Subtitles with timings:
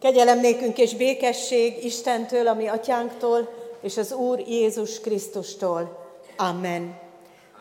[0.00, 3.48] Kegyelem nékünk és békesség Istentől, ami atyánktól,
[3.82, 6.06] és az Úr Jézus Krisztustól.
[6.36, 6.98] Amen.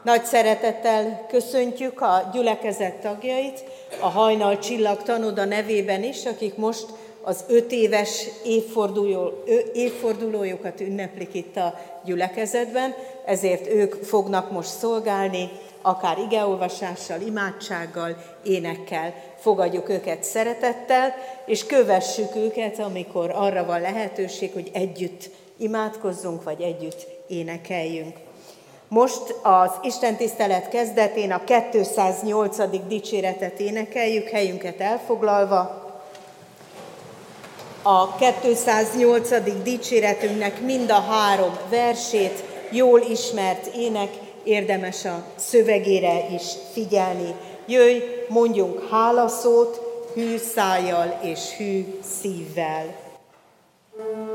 [0.04, 3.64] Nagy szeretettel köszöntjük a gyülekezet tagjait,
[4.00, 6.86] a hajnal csillag tanoda nevében is, akik most
[7.22, 9.44] az öt éves évforduló,
[9.74, 12.96] évfordulójukat ünneplik itt a gyülekezetben,
[13.26, 15.50] ezért ők fognak most szolgálni,
[15.82, 19.14] akár igeolvasással, imádsággal, énekkel.
[19.38, 21.14] Fogadjuk őket szeretettel,
[21.46, 28.16] és kövessük őket, amikor arra van lehetőség, hogy együtt imádkozzunk, vagy együtt énekeljünk.
[28.88, 32.58] Most az Isten tisztelet kezdetén a 208.
[32.88, 35.86] dicséretet énekeljük, helyünket elfoglalva.
[37.82, 39.62] A 208.
[39.64, 44.10] dicséretünknek mind a három versét, jól ismert ének,
[44.48, 46.44] érdemes a szövegére is
[46.74, 47.36] figyelni.
[47.68, 49.82] Jöjj, mondjunk hálaszót,
[50.14, 53.06] hű szájjal és hű szívvel.
[53.98, 54.27] thank you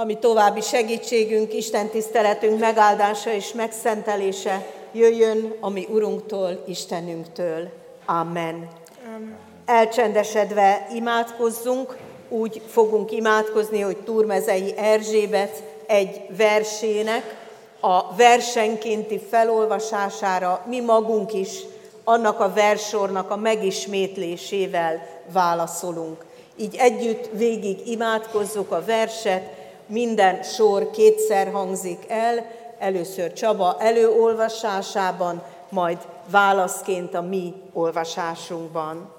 [0.00, 7.68] ami további segítségünk, Isten tiszteletünk megáldása és megszentelése jöjjön a mi Urunktól, Istenünktől.
[8.06, 8.68] Amen.
[9.06, 9.36] Amen.
[9.64, 11.96] Elcsendesedve imádkozzunk,
[12.28, 17.36] úgy fogunk imádkozni, hogy Turmezei Erzsébet egy versének
[17.80, 21.60] a versenkénti felolvasására mi magunk is
[22.04, 26.24] annak a versornak a megismétlésével válaszolunk.
[26.56, 29.58] Így együtt végig imádkozzuk a verset,
[29.90, 32.46] minden sor kétszer hangzik el,
[32.78, 35.98] először Csaba előolvasásában, majd
[36.30, 39.12] válaszként a mi olvasásunkban.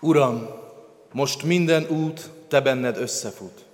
[0.00, 0.48] Uram,
[1.12, 3.64] most minden út te benned összefut.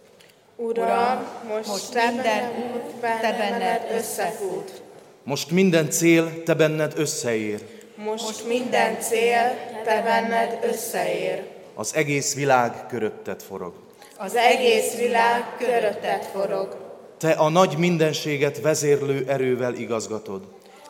[0.56, 4.82] Uram, most, most minden út te benned összefut.
[5.22, 7.62] Most minden cél te benned összeér.
[7.96, 11.42] Most minden cél te benned összeér.
[11.74, 13.83] Az egész világ körötted forog.
[14.24, 16.76] Az egész világ körötted forog.
[17.18, 20.42] Te a nagy mindenséget vezérlő erővel igazgatod.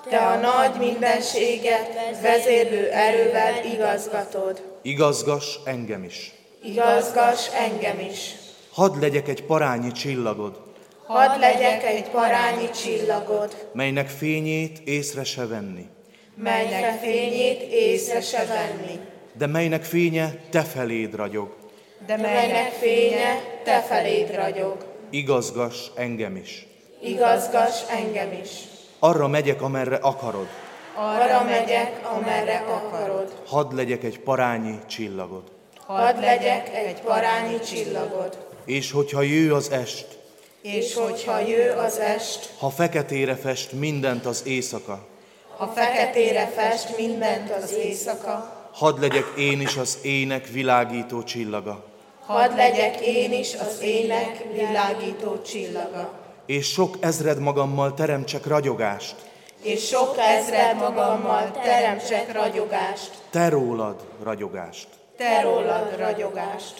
[0.09, 4.63] Te a nagy mindenséget vezérlő erővel igazgatod.
[4.83, 6.33] Igazgas engem is.
[6.63, 8.35] Igazgas engem is.
[8.73, 10.61] Hadd legyek egy parányi csillagod.
[11.07, 13.69] Hadd legyek egy parányi csillagod.
[13.73, 15.87] Melynek fényét észre se venni.
[16.35, 18.99] Melynek fényét észre se venni.
[19.33, 21.64] De melynek fénye te feléd ragyog.
[22.07, 24.77] De melynek fénye te feléd ragyog.
[25.11, 26.67] Igazgas engem is.
[27.03, 28.51] Igazgas engem is.
[28.99, 30.47] Arra megyek, amerre akarod.
[30.95, 33.43] Arra megyek, amerre akarod.
[33.47, 35.43] Hadd legyek egy parányi csillagod.
[35.87, 38.47] Hadd legyek egy parányi csillagod.
[38.65, 40.07] És hogyha jő az est,
[40.63, 45.07] és hogyha jő az est, ha feketére fest mindent az éjszaka,
[45.57, 51.94] ha feketére fest mindent az éjszaka, hadd legyek én is az ének világító csillaga.
[52.27, 56.13] Hadd legyek én is az ének világító csillaga.
[56.47, 59.15] És sok ezred magammal teremtsek ragyogást.
[59.63, 63.11] És sok ezred magammal teremtsek ragyogást.
[63.31, 64.89] Te rólad ragyogást.
[65.17, 66.75] Te rólad ragyogást.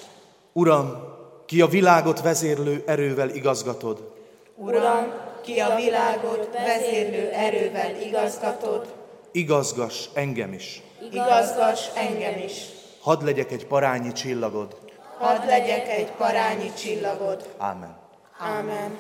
[0.53, 1.15] Uram,
[1.47, 4.13] ki a világot vezérlő erővel igazgatod.
[4.57, 5.13] Uram,
[5.43, 8.95] ki a világot vezérlő erővel igazgatod.
[9.33, 10.83] Igazgas engem is.
[11.13, 12.53] Igazgas engem is.
[13.01, 14.84] Hadd legyek egy parányi csillagod.
[15.25, 17.55] Hadd legyek egy parányi csillagod.
[17.59, 17.97] Ámen.
[18.39, 18.99] Ámen.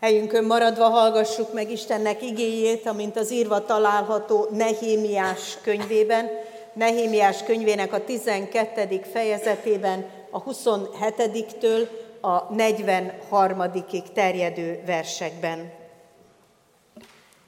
[0.00, 6.30] Helyünkön maradva hallgassuk meg Istennek igéjét, amint az írva található Nehémiás könyvében,
[6.72, 9.00] Nehémiás könyvének a 12.
[9.12, 11.88] fejezetében a 27-től
[12.20, 15.72] a 43-ig terjedő versekben.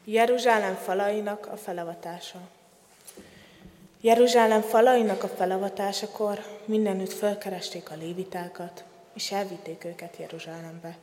[0.05, 2.39] Jeruzsálem falainak a felavatása.
[4.07, 10.97] Jeruzsálem falainak a felavatásakor mindenütt felkeresték a lévitákat, és elvitték őket Jeruzsálembe,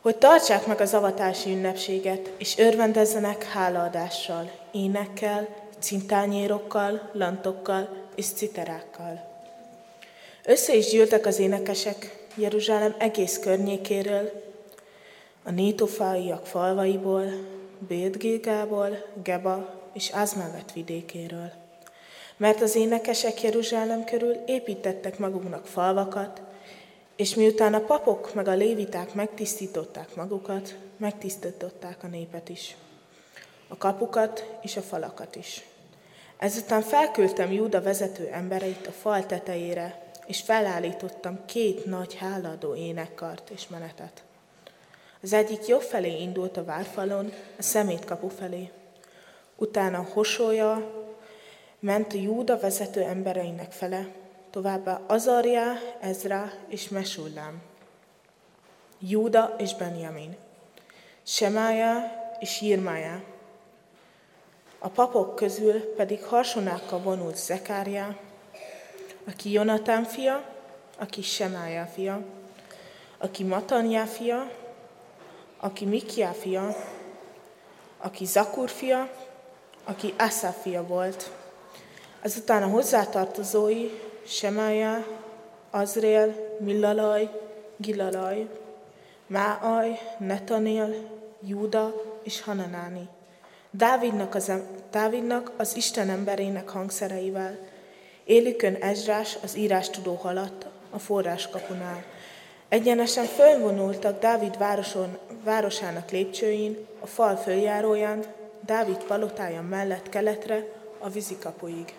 [0.00, 5.48] hogy tartsák meg az avatási ünnepséget, és örvendezzenek hálaadással, énekkel,
[5.78, 9.28] cintányérokkal, lantokkal és citerákkal.
[10.44, 14.30] Össze is gyűltek az énekesek Jeruzsálem egész környékéről,
[15.42, 17.24] a nétofáiak falvaiból,
[17.78, 21.66] Bétgégából, Geba és Ázmávet vidékéről.
[22.38, 26.42] Mert az énekesek Jeruzsálem körül építettek maguknak falvakat,
[27.16, 32.76] és miután a papok meg a léviták megtisztították magukat, megtisztították a népet is
[33.68, 35.64] a kapukat és a falakat is.
[36.36, 43.68] Ezután felküldtem Júda vezető embereit a fal tetejére, és felállítottam két nagy háladó énekkart és
[43.68, 44.22] menetet.
[45.22, 48.70] Az egyik jobb felé indult a várfalon, a szemét kapu felé.
[49.56, 50.90] Utána Hosója
[51.80, 54.06] ment Júda vezető embereinek fele,
[54.50, 57.62] továbbá Azarja, Ezra és Mesullám.
[58.98, 60.36] Júda és Benjamin.
[61.22, 63.22] Semája és Jirmája,
[64.78, 68.18] a papok közül pedig harsonákkal vonult Zekária,
[69.26, 70.44] aki Jonatán fia,
[70.98, 72.20] aki Semája fia,
[73.18, 74.50] aki Matanyá fia,
[75.60, 76.76] aki Mikiá fia,
[77.98, 79.10] aki Zakur fia,
[79.84, 81.30] aki Asa fia volt.
[82.22, 83.90] Ezután a hozzátartozói
[84.26, 85.06] Semája,
[85.70, 87.30] Azrael, Millalaj,
[87.76, 88.48] Gilalaj,
[89.26, 90.94] Máaj, Netanél,
[91.46, 93.08] Júda és Hananáni.
[93.70, 94.52] Dávidnak az,
[94.90, 97.58] Dávidnak az Isten emberének hangszereivel.
[98.24, 102.04] Élükön Ezrás az írástudó haladt a forráskapunál.
[102.68, 108.24] Egyenesen fölvonultak Dávid városon, városának lépcsőin, a fal följáróján,
[108.60, 110.64] Dávid palotája mellett keletre,
[110.98, 111.94] a vízikapuig.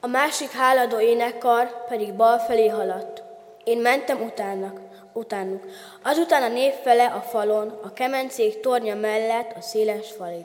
[0.00, 3.22] A másik háladó énekkar pedig bal felé haladt.
[3.64, 4.80] Én mentem utának
[5.12, 5.64] utánuk.
[6.02, 10.44] Azután a nép fele a falon, a kemencék tornya mellett a széles falig.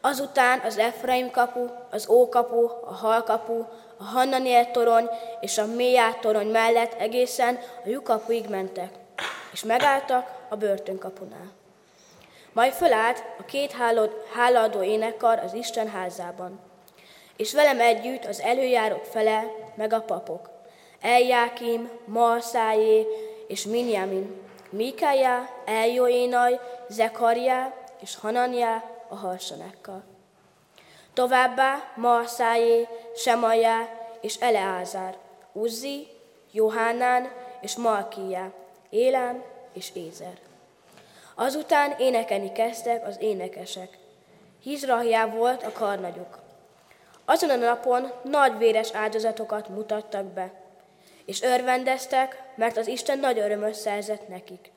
[0.00, 3.64] Azután az Efraim kapu, az Ókapu, a Halkapu,
[3.96, 5.08] a Hannaniel torony
[5.40, 8.90] és a Mélyá torony mellett egészen a Jukapuig mentek,
[9.52, 11.50] és megálltak a börtönkapunál.
[12.52, 13.76] Majd fölállt a két
[14.32, 16.69] háladó énekkar az Isten házában,
[17.40, 19.44] és velem együtt az előjárók fele,
[19.74, 20.50] meg a papok.
[21.00, 23.06] Eljákim, Marszájé
[23.46, 30.02] és Minjamin, Mikája, Eljoénaj, Zekaria és Hanania a harsonákkal.
[31.14, 33.88] Továbbá Marszájé, Semaja
[34.20, 35.16] és Eleázár,
[35.52, 36.06] Uzzi,
[36.52, 38.50] Johánán és Malkiá,
[38.90, 40.38] Élám és Ézer.
[41.34, 43.98] Azután énekelni kezdtek az énekesek.
[44.62, 46.39] Hizrahjá volt a karnagyuk.
[47.30, 50.52] Azon a napon nagy véres áldozatokat mutattak be,
[51.24, 54.70] és örvendeztek, mert az Isten nagy örömös szerzett nekik.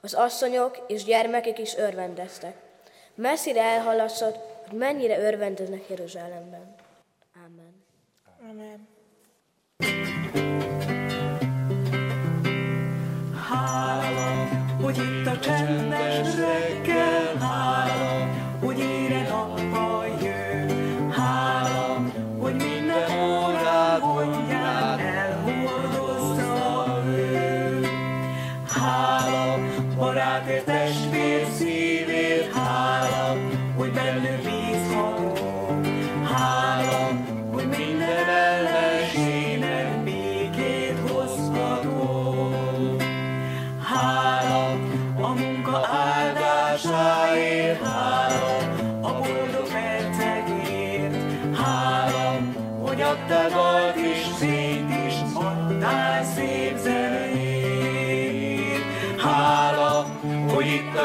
[0.00, 2.54] Az asszonyok és gyermekek is örvendeztek.
[3.14, 4.36] Messzire elhallatszott,
[4.68, 6.74] hogy mennyire örvendeznek Jeruzsálemben.
[7.34, 7.84] Amen.
[8.50, 8.88] Amen.
[13.48, 14.48] Hála,
[14.82, 18.41] hogy itt a csendes reggel, hála,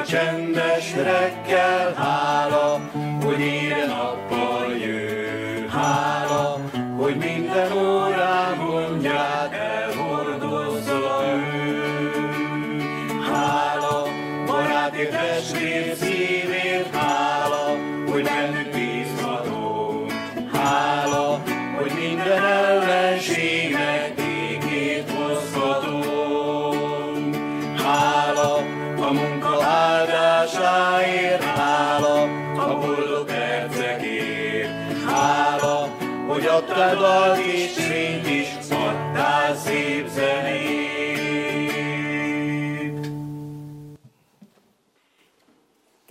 [0.08, 2.90] csendes reggel, hála,
[3.24, 5.70] hogy ére nappal jön.
[5.70, 6.60] Hála,
[6.98, 11.92] hogy minden órán mondját elhordozza ő.
[13.32, 14.04] Hála,
[14.46, 16.07] barátért, testvér,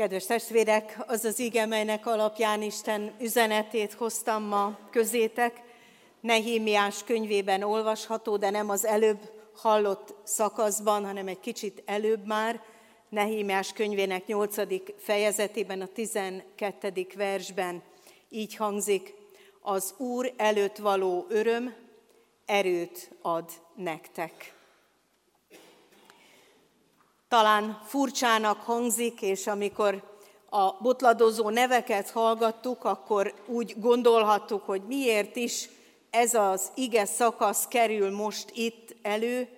[0.06, 5.62] Kedves testvérek, az az ige, melynek alapján Isten üzenetét hoztam ma közétek,
[6.20, 12.60] Nehémiás könyvében olvasható, de nem az előbb hallott szakaszban, hanem egy kicsit előbb már,
[13.08, 14.56] Nehémiás könyvének 8.
[14.98, 17.06] fejezetében, a 12.
[17.14, 17.82] versben
[18.28, 19.14] így hangzik,
[19.60, 21.74] az Úr előtt való öröm
[22.44, 24.55] erőt ad nektek.
[27.28, 30.02] Talán furcsának hangzik, és amikor
[30.50, 35.68] a botladozó neveket hallgattuk, akkor úgy gondolhattuk, hogy miért is
[36.10, 39.48] ez az ige szakasz kerül most itt elő,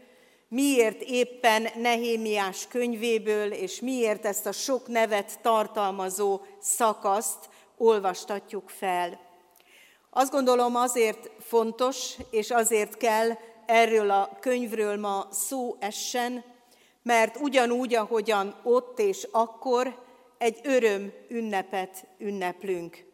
[0.48, 9.20] miért éppen Nehémiás könyvéből, és miért ezt a sok nevet tartalmazó szakaszt olvastatjuk fel.
[10.10, 13.30] Azt gondolom azért fontos, és azért kell
[13.66, 16.44] erről a könyvről ma szó essen,
[17.08, 19.98] mert ugyanúgy, ahogyan ott és akkor
[20.38, 23.04] egy öröm ünnepet ünneplünk.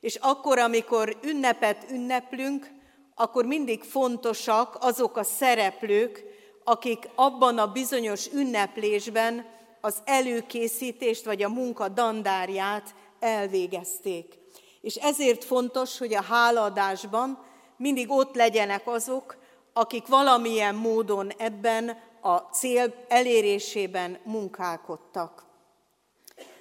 [0.00, 2.70] És akkor, amikor ünnepet ünneplünk,
[3.14, 6.24] akkor mindig fontosak azok a szereplők,
[6.64, 9.46] akik abban a bizonyos ünneplésben
[9.80, 14.34] az előkészítést vagy a munka dandárját elvégezték.
[14.80, 17.44] És ezért fontos, hogy a hálaadásban
[17.76, 19.36] mindig ott legyenek azok,
[19.72, 25.44] akik valamilyen módon ebben a cél elérésében munkálkodtak.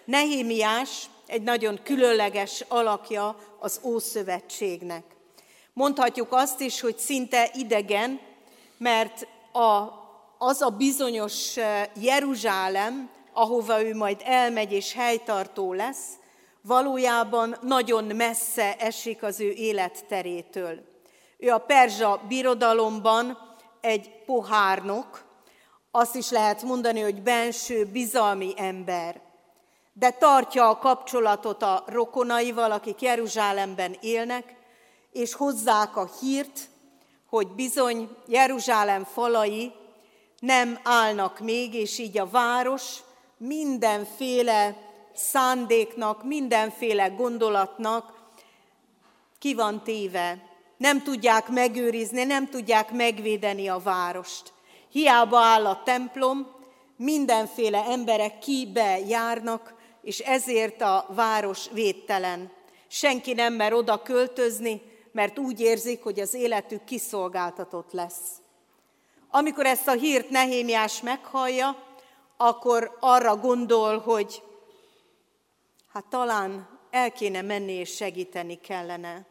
[0.05, 5.03] Nehémiás egy nagyon különleges alakja az Ószövetségnek.
[5.73, 8.19] Mondhatjuk azt is, hogy szinte idegen,
[8.77, 9.87] mert a,
[10.37, 11.55] az a bizonyos
[11.95, 16.07] Jeruzsálem, ahova ő majd elmegy és helytartó lesz,
[16.61, 20.89] valójában nagyon messze esik az ő életterétől.
[21.37, 23.37] Ő a perzsa birodalomban
[23.81, 25.23] egy pohárnok,
[25.91, 29.21] azt is lehet mondani, hogy benső bizalmi ember,
[29.93, 34.55] de tartja a kapcsolatot a rokonaival, akik Jeruzsálemben élnek,
[35.11, 36.69] és hozzák a hírt,
[37.29, 39.71] hogy bizony Jeruzsálem falai
[40.39, 42.97] nem állnak még, és így a város
[43.37, 44.75] mindenféle
[45.13, 48.13] szándéknak, mindenféle gondolatnak
[49.39, 50.37] ki van téve.
[50.77, 54.53] Nem tudják megőrizni, nem tudják megvédeni a várost.
[54.91, 56.47] Hiába áll a templom,
[56.95, 62.51] mindenféle emberek kibe járnak, és ezért a város védtelen.
[62.87, 64.81] Senki nem mer oda költözni,
[65.11, 68.41] mert úgy érzik, hogy az életük kiszolgáltatott lesz.
[69.29, 71.83] Amikor ezt a hírt Nehémiás meghallja,
[72.37, 74.43] akkor arra gondol, hogy
[75.93, 79.25] hát talán el kéne menni és segíteni kellene.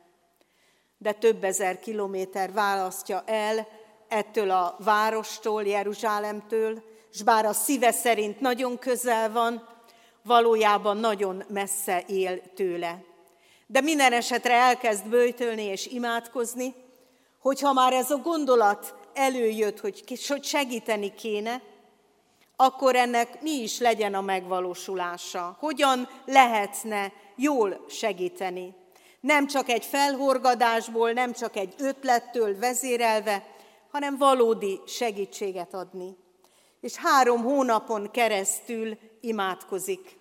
[0.98, 3.68] De több ezer kilométer választja el
[4.10, 9.68] ettől a várostól, Jeruzsálemtől, és bár a szíve szerint nagyon közel van,
[10.22, 13.02] valójában nagyon messze él tőle.
[13.66, 16.74] De minden esetre elkezd bőjtölni és imádkozni,
[17.38, 21.62] hogyha már ez a gondolat előjött, hogy segíteni kéne,
[22.56, 25.56] akkor ennek mi is legyen a megvalósulása.
[25.58, 28.74] Hogyan lehetne jól segíteni.
[29.20, 33.46] Nem csak egy felhorgadásból, nem csak egy ötlettől vezérelve,
[33.90, 36.16] hanem valódi segítséget adni.
[36.80, 40.18] És három hónapon keresztül imádkozik.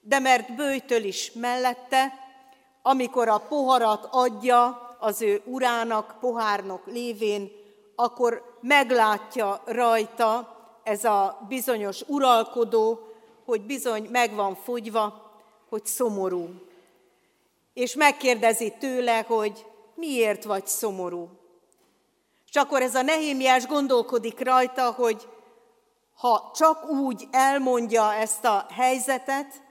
[0.00, 2.12] De mert bőjtől is mellette,
[2.82, 7.50] amikor a poharat adja az ő urának, pohárnok lévén,
[7.94, 13.00] akkor meglátja rajta ez a bizonyos uralkodó,
[13.44, 15.30] hogy bizony meg van fogyva,
[15.68, 16.48] hogy szomorú.
[17.74, 21.28] És megkérdezi tőle, hogy miért vagy szomorú.
[22.52, 25.28] És akkor ez a Nehémiás gondolkodik rajta, hogy
[26.14, 29.62] ha csak úgy elmondja ezt a helyzetet,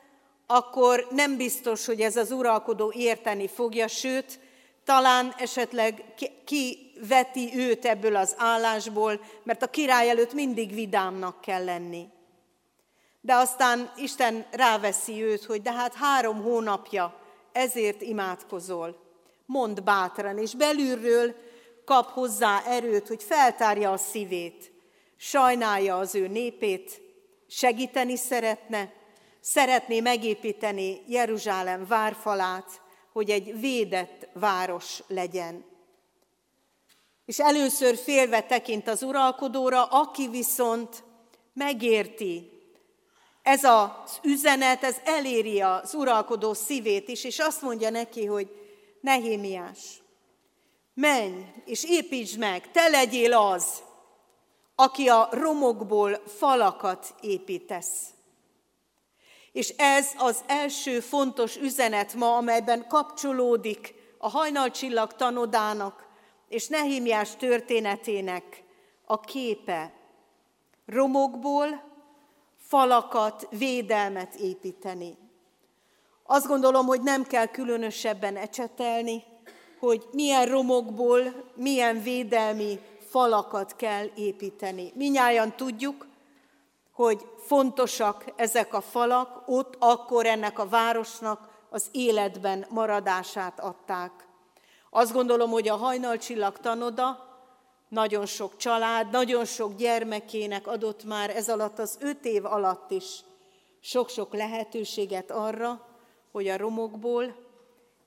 [0.48, 4.40] akkor nem biztos, hogy ez az uralkodó érteni fogja, sőt,
[4.86, 6.04] talán esetleg
[6.46, 12.08] kiveti őt ebből az állásból, mert a király előtt mindig vidámnak kell lenni.
[13.22, 17.20] De aztán Isten ráveszi őt, hogy de hát három hónapja
[17.52, 18.96] ezért imádkozol.
[19.46, 21.36] Mond bátran, és belülről
[21.92, 24.72] kap hozzá erőt, hogy feltárja a szívét,
[25.18, 27.02] sajnálja az ő népét,
[27.48, 28.94] segíteni szeretne,
[29.40, 32.82] szeretné megépíteni Jeruzsálem várfalát,
[33.12, 35.66] hogy egy védett város legyen.
[37.26, 41.04] És először félve tekint az uralkodóra, aki viszont
[41.54, 42.50] megérti.
[43.44, 48.50] Ez az üzenet, ez eléri az uralkodó szívét is, és azt mondja neki, hogy
[49.02, 50.01] Nehémiás,
[50.94, 53.84] menj és építsd meg, te legyél az,
[54.76, 58.10] aki a romokból falakat építesz.
[59.52, 66.08] És ez az első fontos üzenet ma, amelyben kapcsolódik a hajnalcsillag tanodának
[66.48, 68.64] és Nehémiás történetének
[69.06, 69.94] a képe.
[70.86, 71.84] Romokból
[72.58, 75.18] falakat, védelmet építeni.
[76.24, 79.24] Azt gondolom, hogy nem kell különösebben ecsetelni,
[79.82, 84.92] hogy milyen romokból, milyen védelmi falakat kell építeni.
[84.96, 86.08] Minnyáján tudjuk,
[86.92, 94.12] hogy fontosak ezek a falak, ott akkor ennek a városnak az életben maradását adták.
[94.90, 97.30] Azt gondolom, hogy a hajnalcsillag tanoda
[97.90, 103.24] nagyon sok család, nagyon sok gyermekének adott már ez alatt az öt év alatt is
[103.80, 105.88] sok-sok lehetőséget arra,
[106.32, 107.36] hogy a romokból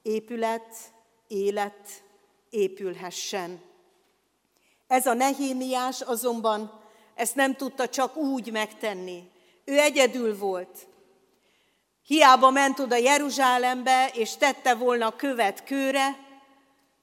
[0.03, 0.94] épület,
[1.29, 2.03] élet
[2.51, 3.61] épülhessen.
[4.87, 6.83] Ez a Nehémiás azonban
[7.15, 9.31] ezt nem tudta csak úgy megtenni.
[9.65, 10.87] Ő egyedül volt.
[12.07, 16.23] Hiába ment oda Jeruzsálembe, és tette volna követ kőre,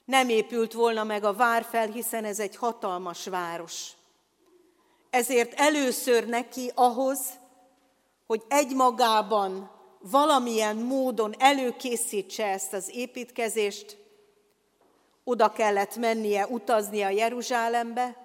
[0.05, 3.91] nem épült volna meg a vár fel, hiszen ez egy hatalmas város.
[5.09, 7.19] Ezért először neki ahhoz,
[8.27, 13.97] hogy egymagában valamilyen módon előkészítse ezt az építkezést,
[15.31, 18.15] oda kellett mennie, utaznia Jeruzsálembe,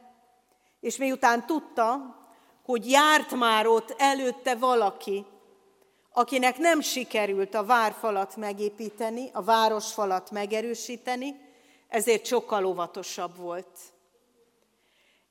[0.80, 2.16] és miután tudta,
[2.64, 5.26] hogy járt már ott előtte valaki,
[6.12, 11.40] akinek nem sikerült a várfalat megépíteni, a városfalat megerősíteni,
[11.88, 13.78] ezért sokkal óvatosabb volt.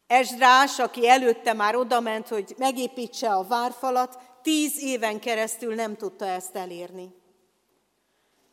[0.07, 6.55] Esdrás, aki előtte már odament, hogy megépítse a várfalat, tíz éven keresztül nem tudta ezt
[6.55, 7.15] elérni.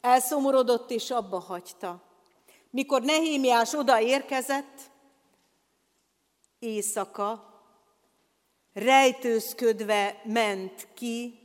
[0.01, 2.11] Elszomorodott és abba hagyta.
[2.73, 4.81] Mikor Nehémiás oda érkezett,
[6.59, 7.61] éjszaka,
[8.73, 11.39] rejtőzködve ment ki,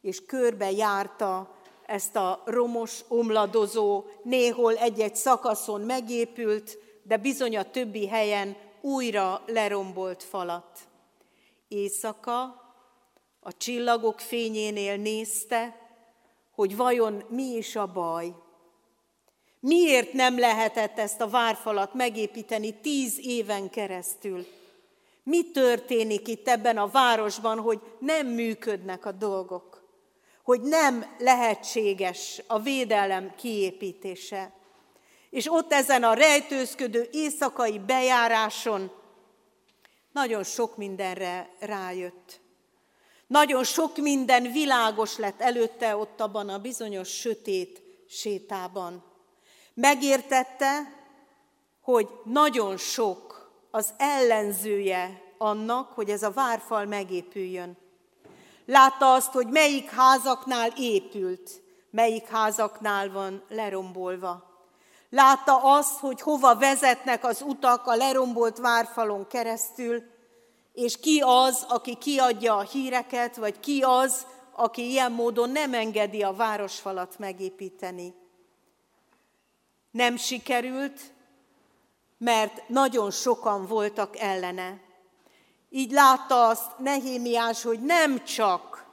[0.00, 8.08] és körbe járta ezt a romos, omladozó, néhol egy-egy szakaszon megépült, de bizony a többi
[8.08, 10.78] helyen újra lerombolt falat.
[11.68, 12.40] Éjszaka
[13.40, 15.76] a csillagok fényénél nézte,
[16.50, 18.34] hogy vajon mi is a baj.
[19.66, 24.46] Miért nem lehetett ezt a várfalat megépíteni tíz éven keresztül?
[25.22, 29.82] Mi történik itt ebben a városban, hogy nem működnek a dolgok?
[30.42, 34.52] Hogy nem lehetséges a védelem kiépítése?
[35.30, 38.90] És ott ezen a rejtőzködő éjszakai bejáráson
[40.12, 42.40] nagyon sok mindenre rájött.
[43.26, 49.13] Nagyon sok minden világos lett előtte ott abban a bizonyos sötét sétában.
[49.74, 50.92] Megértette,
[51.82, 57.76] hogy nagyon sok az ellenzője annak, hogy ez a várfal megépüljön.
[58.66, 64.52] Látta azt, hogy melyik házaknál épült, melyik házaknál van lerombolva.
[65.10, 70.02] Látta azt, hogy hova vezetnek az utak a lerombolt várfalon keresztül,
[70.72, 76.22] és ki az, aki kiadja a híreket, vagy ki az, aki ilyen módon nem engedi
[76.22, 78.14] a városfalat megépíteni.
[79.94, 81.00] Nem sikerült,
[82.18, 84.80] mert nagyon sokan voltak ellene.
[85.70, 88.86] Így látta azt Nehémiás, hogy nem csak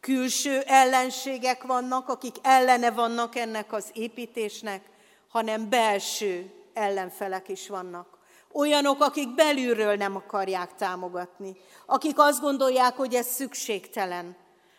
[0.00, 4.90] külső ellenségek vannak, akik ellene vannak ennek az építésnek,
[5.28, 8.18] hanem belső ellenfelek is vannak.
[8.52, 14.36] Olyanok, akik belülről nem akarják támogatni, akik azt gondolják, hogy ez szükségtelen,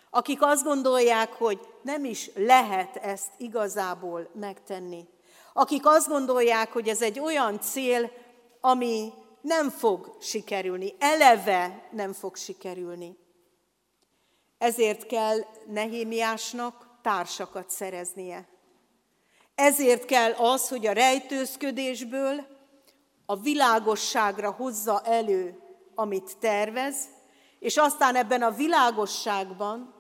[0.10, 5.16] akik azt gondolják, hogy nem is lehet ezt igazából megtenni,
[5.58, 8.12] akik azt gondolják, hogy ez egy olyan cél,
[8.62, 13.18] ami nem fog sikerülni, eleve nem fog sikerülni.
[14.58, 18.48] Ezért kell Nehémiásnak társakat szereznie.
[19.56, 22.46] Ezért kell az, hogy a rejtőzködésből
[23.26, 25.60] a világosságra hozza elő,
[25.96, 26.98] amit tervez,
[27.60, 29.94] és aztán ebben a világosságban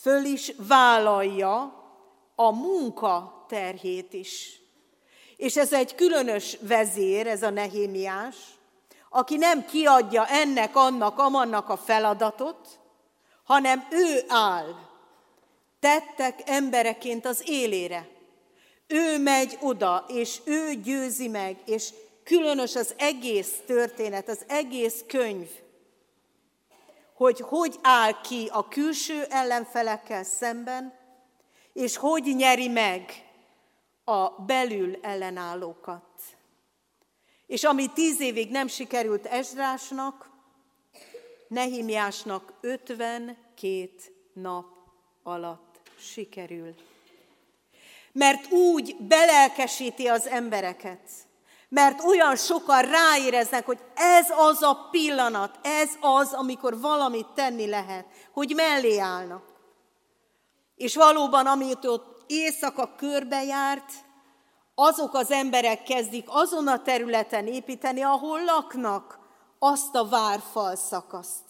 [0.00, 1.84] föl is vállalja
[2.34, 4.64] a munka terhét is.
[5.36, 8.36] És ez egy különös vezér, ez a Nehémiás,
[9.10, 12.78] aki nem kiadja ennek, annak, amannak a feladatot,
[13.44, 14.74] hanem ő áll,
[15.80, 18.08] tettek embereként az élére.
[18.86, 21.92] Ő megy oda, és ő győzi meg, és
[22.24, 25.48] különös az egész történet, az egész könyv,
[27.14, 30.94] hogy hogy áll ki a külső ellenfelekkel szemben,
[31.72, 33.25] és hogy nyeri meg
[34.08, 36.02] a belül ellenállókat.
[37.46, 40.30] És ami tíz évig nem sikerült Ezrásnak,
[41.48, 43.90] Nehimiásnak 52
[44.32, 44.66] nap
[45.22, 46.74] alatt sikerül.
[48.12, 51.10] Mert úgy belelkesíti az embereket,
[51.68, 58.06] mert olyan sokan ráéreznek, hogy ez az a pillanat, ez az, amikor valamit tenni lehet,
[58.32, 59.44] hogy mellé állnak.
[60.76, 63.92] És valóban, amit ott éjszaka körbejárt,
[64.74, 69.18] azok az emberek kezdik azon a területen építeni, ahol laknak,
[69.58, 71.44] azt a várfal szakaszt.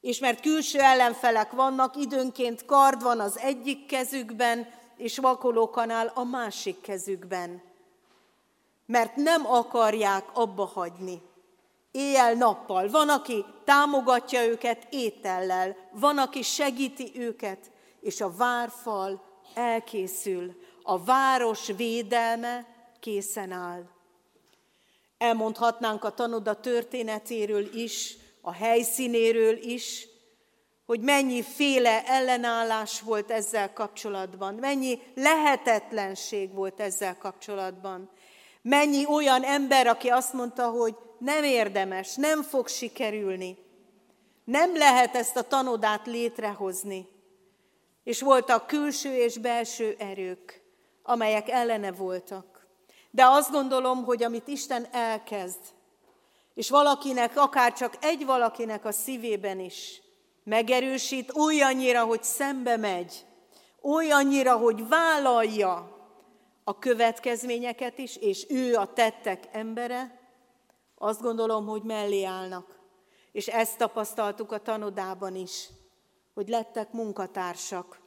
[0.00, 6.80] És mert külső ellenfelek vannak, időnként kard van az egyik kezükben, és vakolókanál a másik
[6.80, 7.62] kezükben.
[8.86, 11.22] Mert nem akarják abba hagyni.
[11.92, 12.88] Éjjel-nappal.
[12.88, 21.66] Van, aki támogatja őket étellel, van, aki segíti őket, és a várfal elkészül, a város
[21.76, 22.66] védelme
[23.00, 23.84] készen áll.
[25.18, 30.08] Elmondhatnánk a tanoda történetéről is, a helyszínéről is,
[30.86, 38.10] hogy mennyi féle ellenállás volt ezzel kapcsolatban, mennyi lehetetlenség volt ezzel kapcsolatban,
[38.62, 43.56] mennyi olyan ember, aki azt mondta, hogy nem érdemes, nem fog sikerülni,
[44.44, 47.08] nem lehet ezt a tanodát létrehozni.
[48.10, 50.62] És voltak külső és belső erők,
[51.02, 52.66] amelyek ellene voltak.
[53.10, 55.58] De azt gondolom, hogy amit Isten elkezd,
[56.54, 60.02] és valakinek, akár csak egy valakinek a szívében is
[60.44, 63.26] megerősít olyannyira, hogy szembe megy,
[63.82, 65.96] olyannyira, hogy vállalja
[66.64, 70.20] a következményeket is, és ő a tettek embere,
[70.96, 72.78] azt gondolom, hogy mellé állnak.
[73.32, 75.68] És ezt tapasztaltuk a tanodában is,
[76.34, 78.00] hogy lettek munkatársak,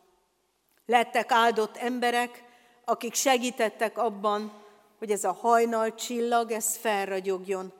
[0.85, 2.43] lettek áldott emberek,
[2.85, 4.61] akik segítettek abban,
[4.99, 7.73] hogy ez a hajnal csillag, ez felragyogjon,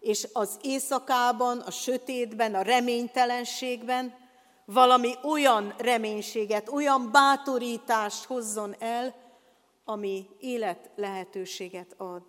[0.00, 4.14] és az éjszakában, a sötétben, a reménytelenségben
[4.64, 9.14] valami olyan reménységet, olyan bátorítást hozzon el,
[9.84, 12.22] ami élet lehetőséget ad.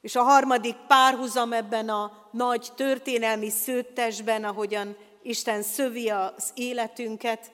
[0.00, 7.52] És a harmadik párhuzam ebben a nagy történelmi szőttesben, ahogyan Isten szövi az életünket,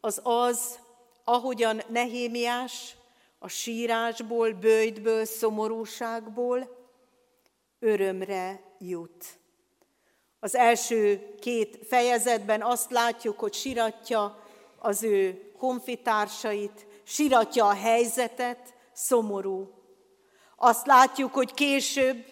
[0.00, 0.78] az az,
[1.24, 2.96] ahogyan Nehémiás
[3.38, 6.76] a sírásból, bőjtből, szomorúságból
[7.78, 9.24] örömre jut.
[10.40, 14.44] Az első két fejezetben azt látjuk, hogy siratja
[14.78, 19.70] az ő konfitársait, siratja a helyzetet, szomorú.
[20.56, 22.24] Azt látjuk, hogy később,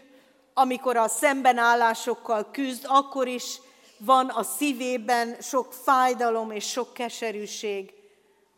[0.55, 3.61] amikor a szembenállásokkal küzd, akkor is
[3.99, 7.93] van a szívében sok fájdalom és sok keserűség.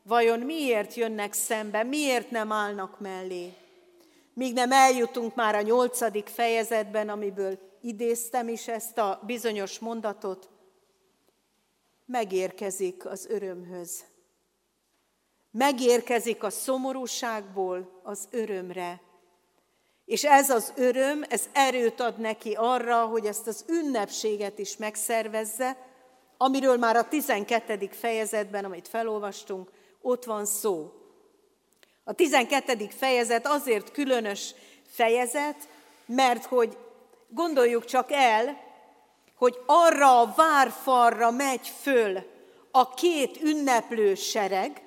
[0.03, 3.55] Vajon miért jönnek szembe, miért nem állnak mellé?
[4.41, 10.49] míg nem eljutunk már a nyolcadik fejezetben, amiből idéztem is ezt a bizonyos mondatot,
[12.07, 14.05] megérkezik az örömhöz.
[15.51, 19.01] Megérkezik a szomorúságból az örömre.
[20.11, 25.77] És ez az öröm, ez erőt ad neki arra, hogy ezt az ünnepséget is megszervezze,
[26.37, 27.89] amiről már a 12.
[27.93, 29.71] fejezetben, amit felolvastunk,
[30.01, 30.93] ott van szó.
[32.05, 32.89] A 12.
[32.99, 34.55] fejezet azért különös
[34.89, 35.69] fejezet,
[36.07, 36.77] mert hogy
[37.29, 38.61] gondoljuk csak el,
[39.37, 42.19] hogy arra a várfalra megy föl
[42.71, 44.83] a két ünneplő sereg,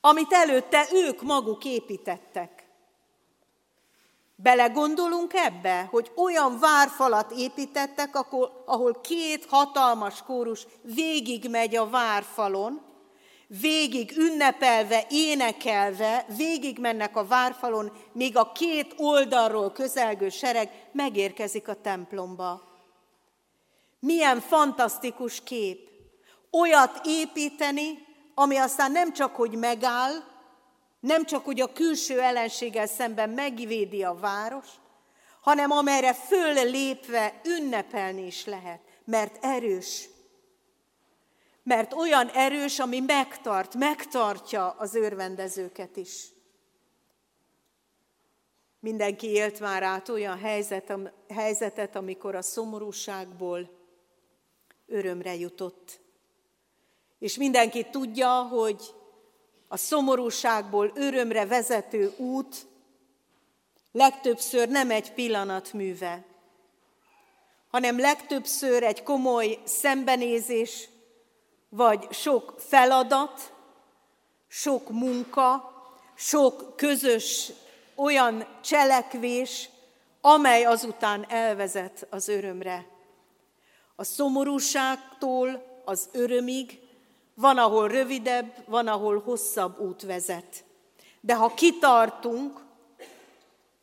[0.00, 2.55] amit előtte ők maguk építettek.
[4.38, 8.14] Belegondolunk ebbe, hogy olyan várfalat építettek,
[8.66, 12.82] ahol, két hatalmas kórus végigmegy a várfalon,
[13.60, 21.80] végig ünnepelve, énekelve, végig mennek a várfalon, míg a két oldalról közelgő sereg megérkezik a
[21.80, 22.62] templomba.
[24.00, 25.88] Milyen fantasztikus kép!
[26.50, 30.12] Olyat építeni, ami aztán nem csak, hogy megáll,
[31.06, 34.66] nem csak, hogy a külső ellenséggel szemben megvédi a város,
[35.40, 40.08] hanem amelyre föl lépve ünnepelni is lehet, mert erős.
[41.62, 46.26] Mert olyan erős, ami megtart, megtartja az őrvendezőket is.
[48.80, 50.92] Mindenki élt már át olyan helyzet,
[51.28, 53.70] helyzetet, amikor a szomorúságból
[54.86, 56.00] örömre jutott.
[57.18, 58.94] És mindenki tudja, hogy
[59.68, 62.66] a szomorúságból örömre vezető út
[63.92, 66.24] legtöbbször nem egy pillanat műve,
[67.70, 70.88] hanem legtöbbször egy komoly szembenézés,
[71.68, 73.52] vagy sok feladat,
[74.48, 75.72] sok munka,
[76.14, 77.52] sok közös
[77.94, 79.68] olyan cselekvés,
[80.20, 82.86] amely azután elvezet az örömre.
[83.96, 86.85] A szomorúságtól az örömig
[87.36, 90.64] van, ahol rövidebb, van, ahol hosszabb út vezet.
[91.20, 92.64] De ha kitartunk,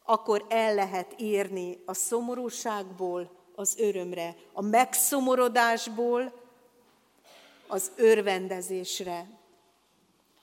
[0.05, 6.33] akkor el lehet írni a szomorúságból az örömre, a megszomorodásból
[7.67, 9.27] az örvendezésre.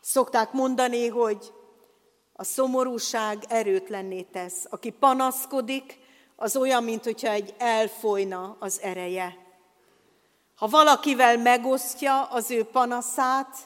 [0.01, 1.53] Szokták mondani, hogy
[2.33, 4.67] a szomorúság erőtlenné tesz.
[4.71, 5.99] Aki panaszkodik,
[6.37, 9.50] az olyan, mint hogyha egy elfolyna az ereje.
[10.61, 13.57] Ha valakivel megosztja az ő panaszát,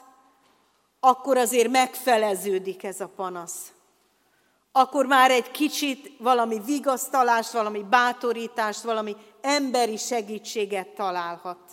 [0.99, 3.71] akkor azért megfeleződik ez a panasz.
[4.71, 11.71] Akkor már egy kicsit valami vigasztalást, valami bátorítást, valami emberi segítséget találhat.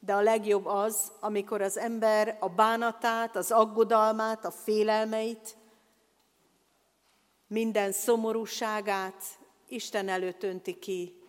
[0.00, 5.56] De a legjobb az, amikor az ember a bánatát, az aggodalmát, a félelmeit,
[7.46, 9.22] minden szomorúságát
[9.68, 11.25] Isten előtt önti ki,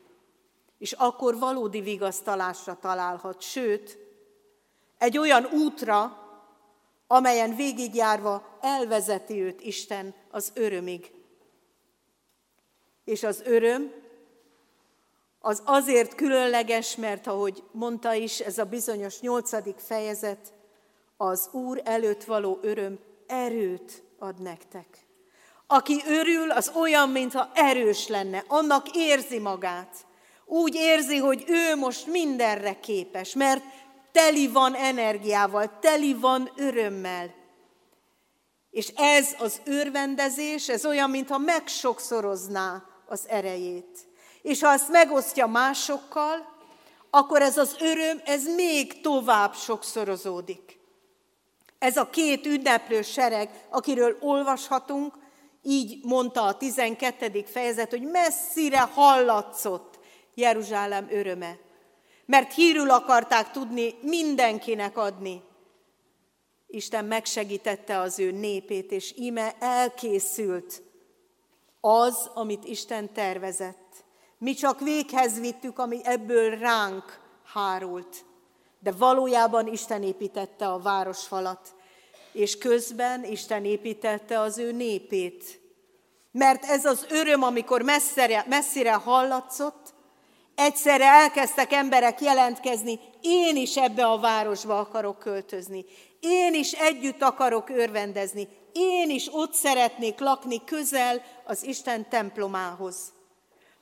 [0.78, 3.98] és akkor valódi vigasztalásra találhat, sőt,
[4.98, 6.26] egy olyan útra,
[7.08, 11.12] amelyen végigjárva elvezeti őt Isten az örömig.
[13.04, 13.92] És az öröm
[15.40, 20.54] az azért különleges, mert ahogy mondta is, ez a bizonyos nyolcadik fejezet,
[21.18, 25.06] az Úr előtt való öröm erőt ad nektek.
[25.68, 30.07] Aki örül, az olyan, mintha erős lenne, annak érzi magát.
[30.50, 33.64] Úgy érzi, hogy ő most mindenre képes, mert
[34.12, 37.34] teli van energiával, teli van örömmel.
[38.70, 44.08] És ez az örvendezés, ez olyan, mintha megsokszorozná az erejét.
[44.42, 46.56] És ha ezt megosztja másokkal,
[47.10, 50.80] akkor ez az öröm, ez még tovább sokszorozódik.
[51.80, 55.14] Ez a két ünneplő sereg, akiről olvashatunk,
[55.64, 57.44] így mondta a 12.
[57.46, 59.97] fejezet, hogy messzire hallatszott
[60.38, 61.58] Jeruzsálem öröme.
[62.26, 65.41] Mert hírül akarták tudni mindenkinek adni.
[66.67, 70.82] Isten megsegítette az ő népét, és íme elkészült
[71.82, 74.06] az, amit Isten tervezett.
[74.38, 77.19] Mi csak véghez vittük, ami ebből ránk
[77.54, 78.26] hárult.
[78.80, 81.76] De valójában Isten építette a városfalat,
[82.32, 85.60] és közben Isten építette az ő népét.
[86.32, 89.87] Mert ez az öröm, amikor messzire, messzire hallatszott,
[90.60, 95.86] Egyszerre elkezdtek emberek jelentkezni, én is ebbe a városba akarok költözni.
[96.20, 98.48] Én is együtt akarok örvendezni.
[98.72, 103.13] Én is ott szeretnék lakni közel az Isten templomához.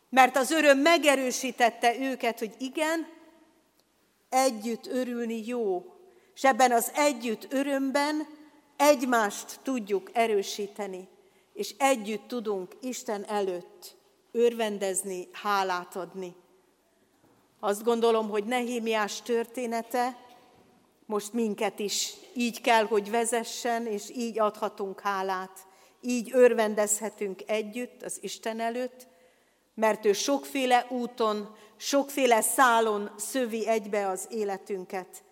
[0.10, 3.08] Mert az öröm megerősítette őket, hogy igen,
[4.30, 5.86] együtt örülni jó.
[6.34, 8.28] És ebben az együtt örömben
[8.78, 11.08] egymást tudjuk erősíteni.
[11.54, 13.96] és együtt tudunk Isten előtt
[14.32, 16.36] örvendezni, hálát adni.
[17.66, 20.18] Azt gondolom, hogy Nehémiás története
[21.06, 25.68] most minket is így kell, hogy vezessen, és így adhatunk hálát,
[26.02, 29.08] így örvendezhetünk együtt az Isten előtt,
[29.74, 35.24] mert ő sokféle úton, sokféle szálon szövi egybe az életünket.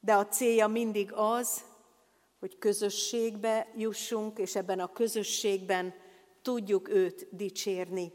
[0.00, 1.64] De a célja mindig az,
[2.40, 5.94] hogy közösségbe jussunk, és ebben a közösségben
[6.42, 8.12] tudjuk őt dicsérni.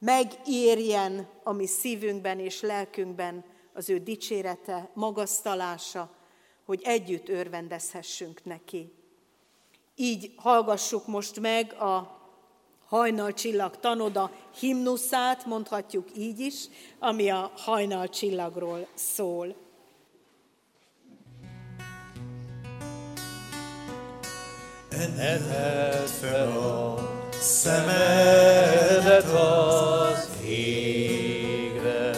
[0.00, 6.10] Megérjen a mi szívünkben és lelkünkben az ő dicsérete, magasztalása,
[6.64, 8.92] hogy együtt örvendezhessünk neki.
[9.94, 12.18] Így hallgassuk most meg a
[12.86, 16.64] hajnalcsillag tanoda himnuszát, mondhatjuk így is,
[16.98, 19.56] ami a hajnalcsillagról szól.
[24.90, 27.09] Emeled fel a
[27.40, 32.10] szemedet az égre,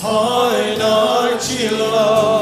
[0.00, 2.35] hajnal csillag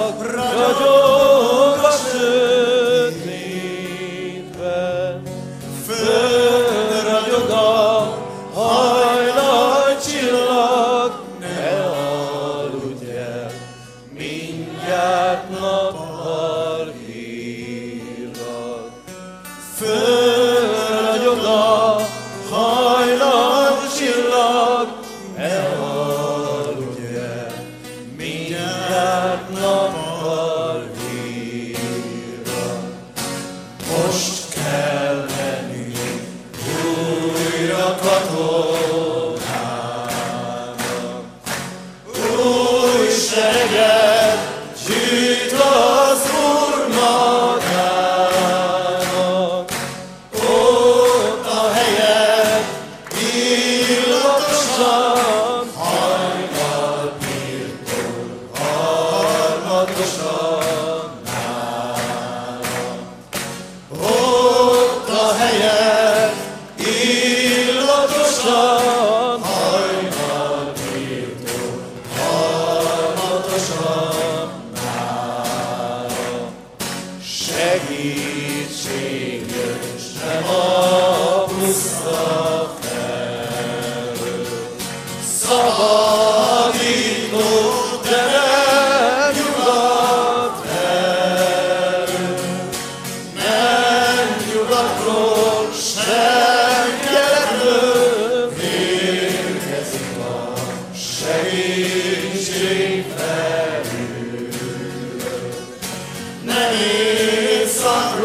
[106.75, 108.24] Nem éjszakról,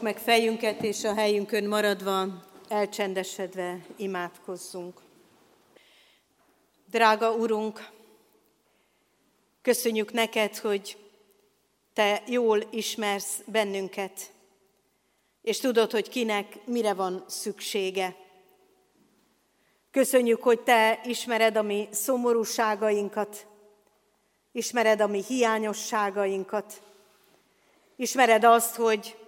[0.00, 2.26] Hajtsuk meg fejünket, és a helyünkön maradva,
[2.68, 5.00] elcsendesedve imádkozzunk.
[6.90, 7.88] Drága Urunk,
[9.62, 10.96] köszönjük neked, hogy
[11.92, 14.32] Te jól ismersz bennünket,
[15.42, 18.16] és tudod, hogy kinek mire van szüksége.
[19.90, 23.46] Köszönjük, hogy Te ismered a mi szomorúságainkat,
[24.52, 26.82] ismered a mi hiányosságainkat,
[27.96, 29.19] ismered azt, hogy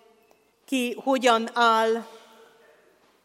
[0.65, 2.05] ki hogyan áll,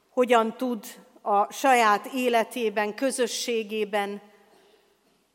[0.09, 0.85] hogyan tud
[1.21, 4.21] a saját életében, közösségében,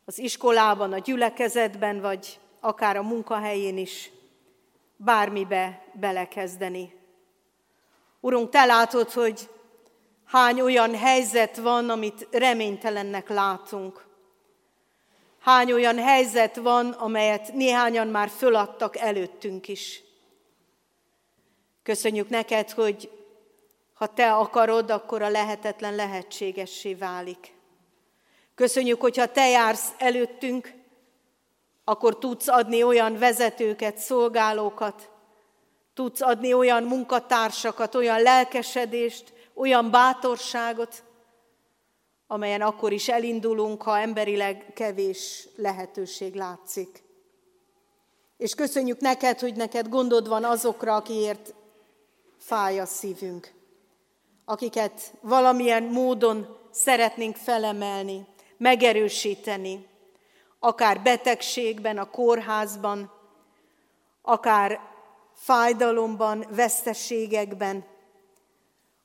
[0.04, 4.10] az iskolában, a gyülekezetben, vagy akár a munkahelyén is
[4.96, 6.94] bármibe belekezdeni.
[8.20, 9.48] Urunk, Te látod, hogy
[10.24, 14.06] hány olyan helyzet van, amit reménytelennek látunk.
[15.40, 20.02] Hány olyan helyzet van, amelyet néhányan már föladtak előttünk is.
[21.82, 23.10] Köszönjük neked, hogy
[24.02, 27.54] Ha te akarod, akkor a lehetetlen lehetségessé válik.
[28.54, 30.74] Köszönjük, hogyha te jársz előttünk,
[31.84, 35.10] akkor tudsz adni olyan vezetőket, szolgálókat,
[35.94, 41.02] tudsz adni olyan munkatársakat, olyan lelkesedést, olyan bátorságot,
[42.26, 47.02] amelyen akkor is elindulunk, ha emberileg kevés lehetőség látszik.
[48.36, 51.54] És köszönjük neked, hogy neked gondod van azokra, akiért
[52.44, 53.52] fáj a szívünk,
[54.44, 58.26] akiket valamilyen módon szeretnénk felemelni,
[58.56, 59.86] megerősíteni,
[60.58, 63.12] akár betegségben, a kórházban,
[64.22, 64.80] akár
[65.34, 67.84] fájdalomban, veszteségekben,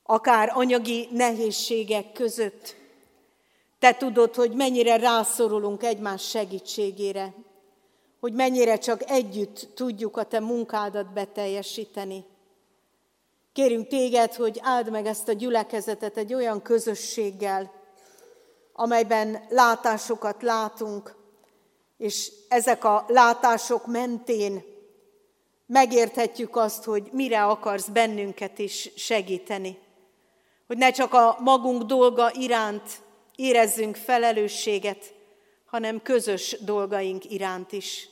[0.02, 2.76] akár anyagi nehézségek között.
[3.78, 7.34] Te tudod, hogy mennyire rászorulunk egymás segítségére,
[8.20, 12.24] hogy mennyire csak együtt tudjuk a te munkádat beteljesíteni.
[13.58, 17.72] Kérünk téged, hogy áld meg ezt a gyülekezetet egy olyan közösséggel,
[18.72, 21.14] amelyben látásokat látunk,
[21.96, 24.62] és ezek a látások mentén
[25.66, 29.78] megérthetjük azt, hogy mire akarsz bennünket is segíteni.
[30.66, 33.00] Hogy ne csak a magunk dolga iránt
[33.36, 35.14] érezzünk felelősséget,
[35.66, 38.08] hanem közös dolgaink iránt is,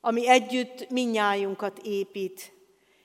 [0.00, 2.52] ami együtt minnyájunkat épít,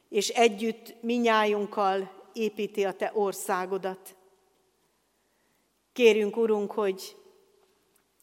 [0.09, 4.15] és együtt minnyájunkkal építi a Te országodat.
[5.93, 7.15] Kérünk, Urunk, hogy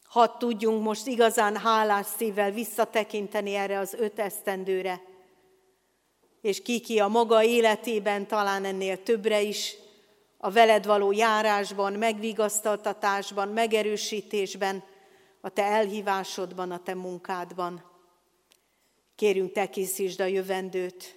[0.03, 5.01] hadd tudjunk most igazán hálás szívvel visszatekinteni erre az öt esztendőre,
[6.41, 9.75] és kiki a maga életében talán ennél többre is,
[10.37, 14.83] a veled való járásban, megvigasztaltatásban, megerősítésben,
[15.41, 17.83] a te elhívásodban, a te munkádban.
[19.15, 21.14] Kérünk, te készítsd a jövendőt,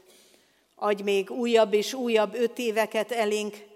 [0.79, 3.67] adj még újabb és újabb öt éveket elénk,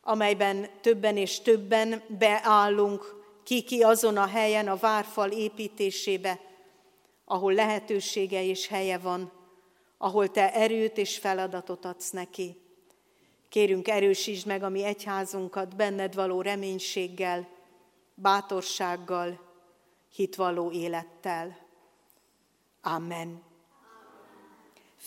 [0.00, 6.40] amelyben többen és többen beállunk, ki-ki azon a helyen a várfal építésébe,
[7.24, 9.32] ahol lehetősége és helye van,
[9.98, 12.56] ahol te erőt és feladatot adsz neki.
[13.48, 17.48] Kérünk, erősítsd meg a mi egyházunkat benned való reménységgel,
[18.14, 19.40] bátorsággal,
[20.14, 21.58] hitvalló élettel.
[22.82, 23.47] Amen.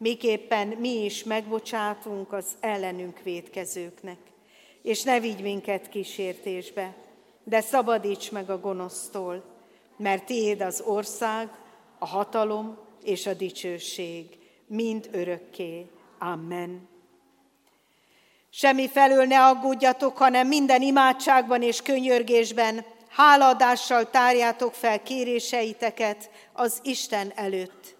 [0.00, 4.18] miképpen mi is megbocsátunk az ellenünk védkezőknek.
[4.82, 6.94] És ne vigy minket kísértésbe,
[7.44, 9.44] de szabadíts meg a gonosztól,
[9.96, 11.48] mert tiéd az ország,
[11.98, 14.26] a hatalom és a dicsőség,
[14.66, 15.86] mind örökké.
[16.18, 16.88] Amen.
[18.50, 27.32] Semmi felől ne aggódjatok, hanem minden imádságban és könyörgésben hálaadással tárjátok fel kéréseiteket az Isten
[27.34, 27.98] előtt.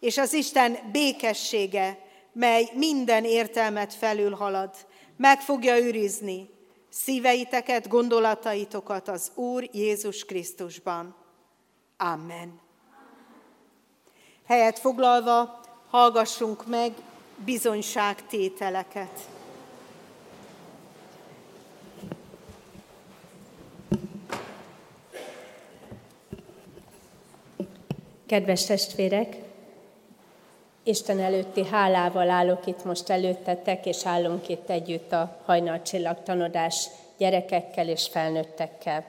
[0.00, 1.98] És az Isten békessége,
[2.32, 4.74] mely minden értelmet felülhalad,
[5.16, 6.48] meg fogja őrizni
[6.88, 11.14] szíveiteket, gondolataitokat az Úr Jézus Krisztusban.
[11.96, 12.60] Amen.
[14.46, 16.92] Helyet foglalva hallgassunk meg
[17.44, 19.28] bizonyságtételeket.
[28.26, 29.45] Kedves testvérek,
[30.86, 37.88] Isten előtti hálával állok itt most előttetek, és állunk itt együtt a hajnalcsillag tanodás gyerekekkel
[37.88, 39.04] és felnőttekkel.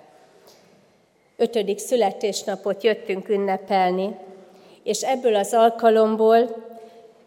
[1.36, 4.16] Ötödik születésnapot jöttünk ünnepelni,
[4.84, 6.56] és ebből az alkalomból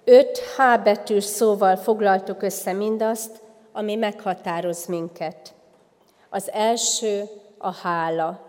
[0.05, 3.41] öt H betűs szóval foglaltuk össze mindazt,
[3.73, 5.55] ami meghatároz minket.
[6.29, 7.25] Az első
[7.59, 8.49] a hála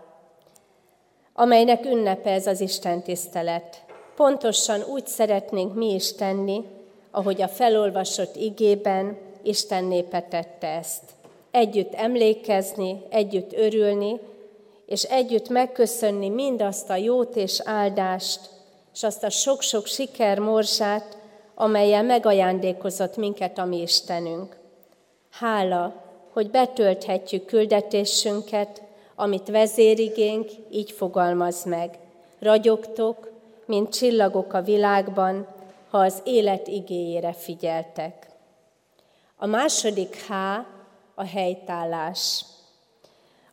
[1.32, 3.82] amelynek ünnepe ez az Isten tisztelet.
[4.16, 6.64] Pontosan úgy szeretnénk mi is tenni,
[7.10, 11.02] ahogy a felolvasott igében Isten népe tette ezt.
[11.50, 14.20] Együtt emlékezni, együtt örülni,
[14.86, 18.40] és együtt megköszönni mindazt a jót és áldást,
[18.94, 21.16] és azt a sok-sok siker morzsát,
[21.54, 24.56] amelyen megajándékozott minket a mi Istenünk.
[25.30, 26.02] Hála,
[26.32, 28.82] hogy betölthetjük küldetésünket,
[29.14, 31.98] amit vezérigénk így fogalmaz meg.
[32.38, 33.31] Ragyogtok,
[33.66, 35.46] mint csillagok a világban,
[35.90, 38.26] ha az élet igéjére figyeltek.
[39.36, 40.32] A második H
[41.14, 42.44] a helytállás.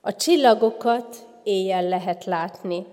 [0.01, 2.86] A csillagokat éjjel lehet látni.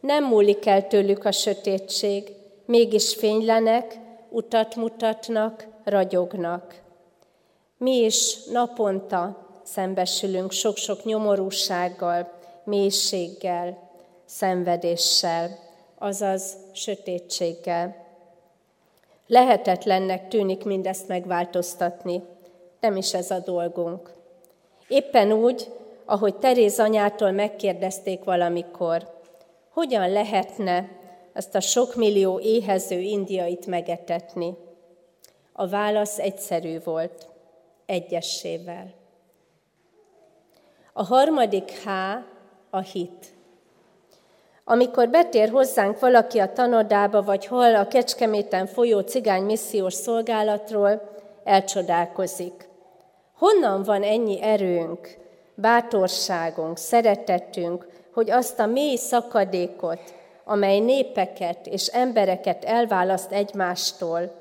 [0.00, 2.32] Nem múlik el tőlük a sötétség,
[2.64, 3.98] mégis fénylenek,
[4.28, 6.82] utat mutatnak, ragyognak.
[7.78, 12.32] Mi is naponta szembesülünk sok-sok nyomorúsággal,
[12.64, 13.90] mélységgel,
[14.24, 15.65] szenvedéssel,
[15.98, 18.04] azaz sötétséggel.
[19.26, 22.22] Lehetetlennek tűnik mindezt megváltoztatni,
[22.80, 24.12] nem is ez a dolgunk.
[24.88, 25.70] Éppen úgy,
[26.04, 29.14] ahogy Teréz anyától megkérdezték valamikor,
[29.70, 30.88] hogyan lehetne
[31.32, 34.56] ezt a sok millió éhező indiait megetetni.
[35.52, 37.28] A válasz egyszerű volt,
[37.86, 38.92] egyessével.
[40.92, 41.88] A harmadik H
[42.70, 43.35] a hit.
[44.68, 51.02] Amikor betér hozzánk valaki a tanodába, vagy hol a Kecskeméten folyó cigány missziós szolgálatról,
[51.44, 52.68] elcsodálkozik.
[53.34, 55.18] Honnan van ennyi erőnk,
[55.54, 60.14] bátorságunk, szeretetünk, hogy azt a mély szakadékot,
[60.44, 64.32] amely népeket és embereket elválaszt egymástól,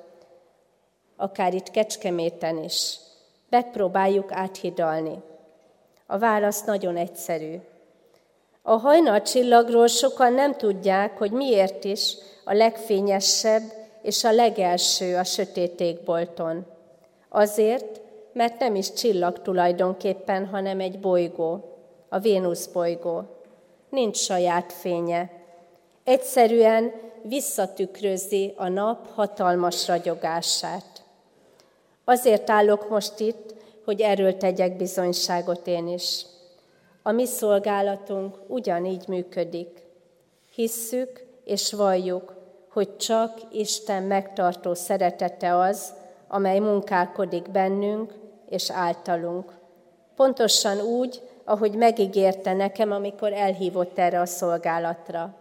[1.17, 2.99] akár itt Kecskeméten is,
[3.49, 5.21] megpróbáljuk áthidalni.
[6.07, 7.55] A válasz nagyon egyszerű.
[8.67, 13.61] A hajnal csillagról sokan nem tudják, hogy miért is a legfényesebb
[14.01, 16.65] és a legelső a sötétékbolton.
[17.29, 18.01] Azért,
[18.33, 21.63] mert nem is csillag tulajdonképpen, hanem egy bolygó,
[22.09, 23.23] a Vénusz bolygó.
[23.89, 25.31] Nincs saját fénye.
[26.03, 26.91] Egyszerűen
[27.21, 31.03] visszatükrözi a nap hatalmas ragyogását.
[32.05, 33.55] Azért állok most itt,
[33.85, 36.25] hogy erről tegyek bizonyságot én is.
[37.07, 39.87] A mi szolgálatunk ugyanígy működik.
[40.53, 42.33] Hisszük és valljuk,
[42.69, 45.93] hogy csak Isten megtartó szeretete az,
[46.27, 48.13] amely munkálkodik bennünk
[48.49, 49.51] és általunk.
[50.15, 55.35] Pontosan úgy, ahogy megígérte nekem, amikor elhívott erre a szolgálatra.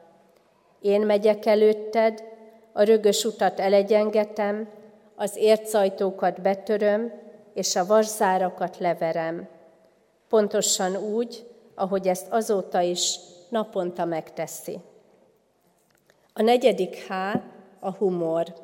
[0.80, 2.22] Én megyek előtted,
[2.72, 4.68] a rögös utat elegyengetem,
[5.16, 7.12] az ércajtókat betöröm,
[7.54, 9.48] és a varzárakat leverem.
[10.28, 13.16] Pontosan úgy, ahogy ezt azóta is
[13.48, 14.78] naponta megteszi.
[16.32, 17.12] A negyedik H
[17.80, 18.54] a humor.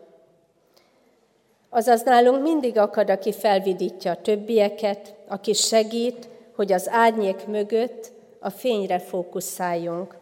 [1.69, 8.51] Azaz nálunk mindig akad, aki felvidítja a többieket, aki segít, hogy az árnyék mögött a
[8.51, 10.19] fényre fókuszáljunk.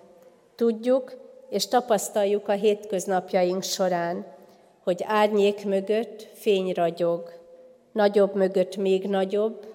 [0.55, 1.17] Tudjuk
[1.49, 4.27] és tapasztaljuk a hétköznapjaink során,
[4.83, 7.33] hogy árnyék mögött fény ragyog,
[7.93, 9.75] nagyobb mögött még nagyobb,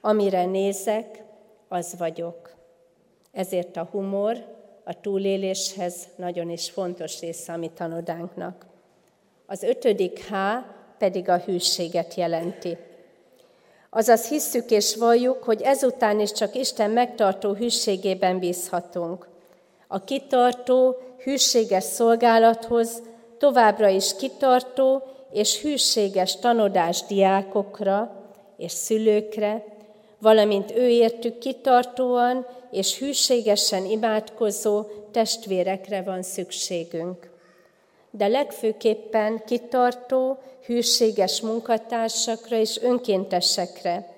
[0.00, 1.22] amire nézek,
[1.68, 2.47] az vagyok.
[3.38, 4.36] Ezért a humor
[4.84, 8.66] a túléléshez nagyon is fontos része a mi tanodánknak.
[9.46, 10.34] Az ötödik H
[10.98, 12.76] pedig a hűséget jelenti.
[13.90, 19.28] Azaz hisszük és valljuk, hogy ezután is csak Isten megtartó hűségében bízhatunk.
[19.86, 23.02] A kitartó, hűséges szolgálathoz
[23.38, 28.24] továbbra is kitartó és hűséges tanodás diákokra
[28.56, 29.64] és szülőkre,
[30.18, 37.30] valamint ő értük kitartóan és hűségesen imádkozó testvérekre van szükségünk.
[38.10, 44.14] De legfőképpen kitartó, hűséges munkatársakra és önkéntesekre,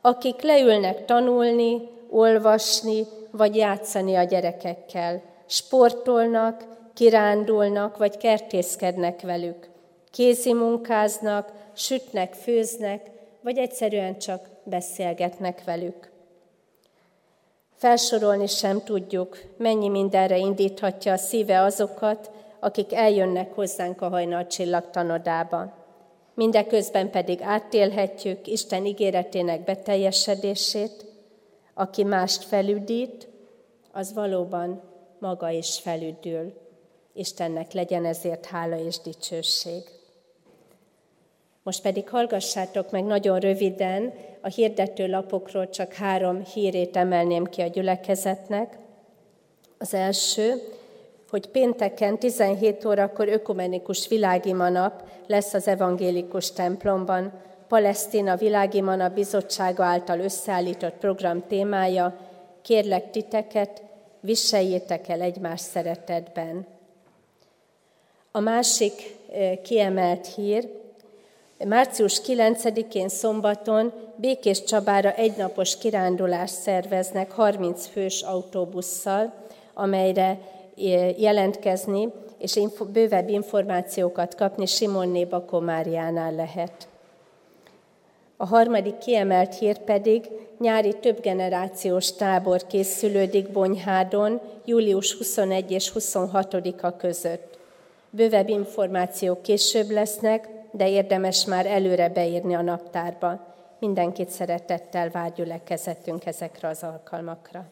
[0.00, 6.64] akik leülnek tanulni, olvasni vagy játszani a gyerekekkel, sportolnak,
[6.94, 9.68] kirándulnak vagy kertészkednek velük,
[10.10, 13.10] kézi munkáznak, sütnek, főznek,
[13.40, 16.09] vagy egyszerűen csak beszélgetnek velük.
[17.80, 25.72] Felsorolni sem tudjuk, mennyi mindenre indíthatja a szíve azokat, akik eljönnek hozzánk a hajnal csillagtanodába.
[26.34, 31.04] Mindeközben pedig áttélhetjük Isten ígéretének beteljesedését,
[31.74, 33.28] aki mást felüdít,
[33.92, 34.82] az valóban
[35.18, 36.52] maga is felüdül.
[37.12, 39.82] Istennek legyen ezért hála és dicsőség.
[41.62, 47.66] Most pedig hallgassátok meg nagyon röviden, a hirdető lapokról csak három hírét emelném ki a
[47.66, 48.78] gyülekezetnek.
[49.78, 50.62] Az első,
[51.30, 57.32] hogy pénteken 17 órakor ökumenikus világima nap lesz az evangélikus templomban,
[57.68, 62.16] Palesztina Világima nap bizottsága által összeállított program témája,
[62.62, 63.82] kérlek titeket,
[64.20, 66.66] viseljétek el egymás szeretetben.
[68.30, 69.16] A másik
[69.62, 70.79] kiemelt hír,
[71.66, 79.32] március 9-én szombaton Békés Csabára egynapos kirándulást szerveznek 30 fős autóbusszal,
[79.74, 80.38] amelyre
[81.16, 82.08] jelentkezni
[82.38, 82.60] és
[82.92, 86.88] bővebb információkat kapni Simonné Bakomáriánál lehet.
[88.36, 97.58] A harmadik kiemelt hír pedig nyári többgenerációs tábor készülődik Bonyhádon július 21 és 26-a között.
[98.10, 103.54] Bővebb információk később lesznek, de érdemes már előre beírni a naptárba.
[103.78, 107.70] Mindenkit szeretettel vár gyülekezetünk ezekre az alkalmakra.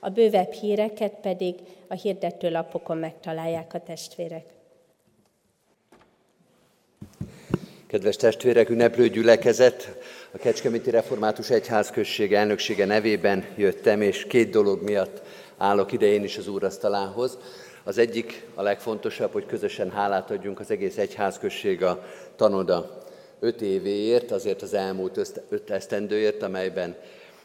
[0.00, 1.54] A bővebb híreket pedig
[1.88, 4.44] a hirdetőlapokon megtalálják a testvérek.
[7.86, 9.96] Kedves testvérek, ünneplő gyülekezet,
[10.32, 15.22] a Kecskeméti Református Egyházközség elnöksége nevében jöttem, és két dolog miatt
[15.56, 17.38] állok ide én is az úrasztalához.
[17.84, 22.04] Az egyik, a legfontosabb, hogy közösen hálát adjunk az egész egyházközség a
[22.36, 23.02] tanoda
[23.40, 26.96] öt évéért, azért az elmúlt öt esztendőért, amelyben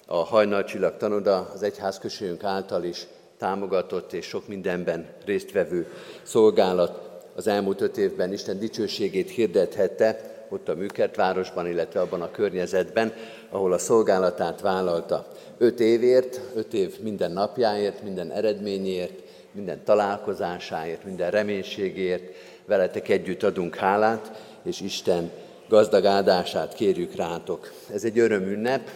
[0.05, 5.87] a hajnalcsillag tanoda az egyházközségünk által is támogatott és sok mindenben résztvevő
[6.23, 13.13] szolgálat az elmúlt öt évben Isten dicsőségét hirdethette, ott a Műkertvárosban, illetve abban a környezetben,
[13.49, 15.27] ahol a szolgálatát vállalta.
[15.57, 19.21] Öt évért, öt év minden napjáért, minden eredményért,
[19.59, 22.33] minden találkozásáért, minden reménységért
[22.65, 25.31] veletek együtt adunk hálát, és Isten
[25.67, 27.73] gazdag áldását kérjük rátok.
[27.93, 28.89] Ez egy örömünnep,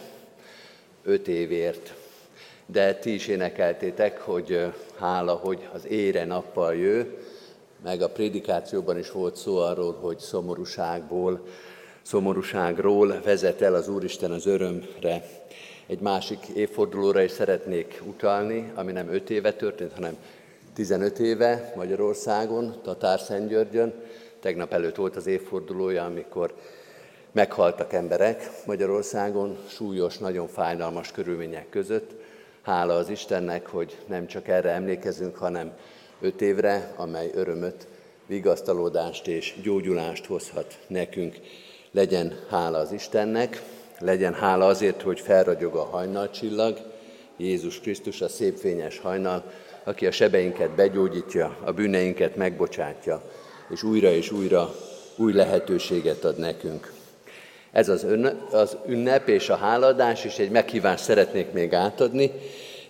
[1.02, 1.94] öt évért.
[2.66, 7.18] De ti is énekeltétek, hogy hála, hogy az ére nappal jő,
[7.82, 11.46] meg a prédikációban is volt szó arról, hogy szomorúságból,
[12.02, 15.24] szomorúságról vezet el az Úristen az örömre.
[15.86, 20.16] Egy másik évfordulóra is szeretnék utalni, ami nem 5 éve történt, hanem
[20.74, 23.94] 15 éve Magyarországon, Tatár-Szentgyörgyön.
[24.40, 26.54] Tegnap előtt volt az évfordulója, amikor
[27.32, 32.10] meghaltak emberek Magyarországon, súlyos, nagyon fájdalmas körülmények között.
[32.62, 35.72] Hála az Istennek, hogy nem csak erre emlékezünk, hanem
[36.20, 37.86] öt évre, amely örömöt,
[38.26, 41.36] vigasztalódást és gyógyulást hozhat nekünk.
[41.90, 43.62] Legyen hála az Istennek,
[43.98, 46.78] legyen hála azért, hogy felragyog a hajnalcsillag,
[47.36, 49.44] Jézus Krisztus a szép fényes hajnal,
[49.84, 53.22] aki a sebeinket begyógyítja, a bűneinket megbocsátja,
[53.68, 54.74] és újra és újra
[55.16, 56.92] új lehetőséget ad nekünk.
[57.72, 62.30] Ez az, ön, az ünnep és a háladás, és egy meghívást szeretnék még átadni.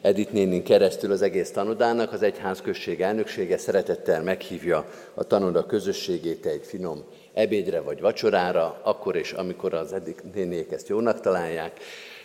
[0.00, 6.64] Edith nénin keresztül az egész tanodának, az egyházközség elnöksége szeretettel meghívja a tanoda közösségét egy
[6.64, 11.80] finom ebédre vagy vacsorára, akkor és amikor az eddig nénék ezt jónak találják,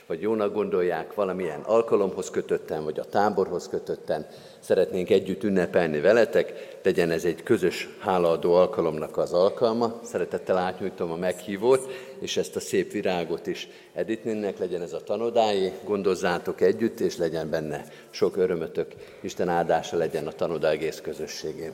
[0.07, 4.27] vagy jónak gondolják, valamilyen alkalomhoz kötötten, vagy a táborhoz kötötten,
[4.59, 9.99] szeretnénk együtt ünnepelni veletek, legyen ez egy közös hálaadó alkalomnak az alkalma.
[10.03, 13.67] Szeretettel átnyújtom a meghívót, és ezt a szép virágot is
[13.99, 18.93] Editnénnek legyen ez a tanodái, gondozzátok együtt, és legyen benne sok örömötök.
[19.21, 21.71] Isten áldása legyen a tanoda egész közösségén.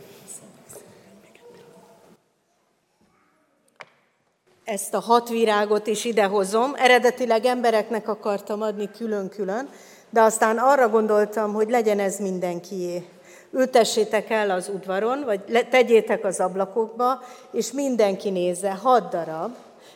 [4.63, 6.73] Ezt a hat virágot is idehozom.
[6.75, 9.69] Eredetileg embereknek akartam adni külön-külön,
[10.15, 13.05] de aztán arra gondoltam, hogy legyen ez mindenkié.
[13.51, 19.55] Ültessétek el az udvaron, vagy tegyétek az ablakokba, és mindenki nézze, hat darab,